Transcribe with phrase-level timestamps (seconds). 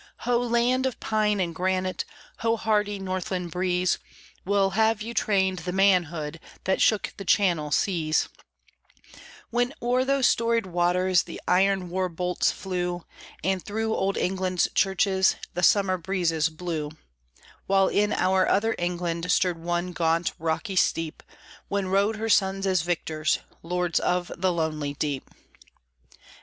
[0.21, 2.05] Ho, land of pine and granite!
[2.39, 3.99] Ho, hardy northland breeze!
[4.43, 8.27] Well have you trained the manhood That shook the Channel seas,
[9.51, 13.05] When o'er those storied waters The iron war bolts flew,
[13.43, 16.89] And through Old England's churches The summer breezes blew;
[17.67, 21.21] While in our other England Stirred one gaunt rocky steep,
[21.67, 25.29] When rode her sons as victors, Lords of the lonely deep.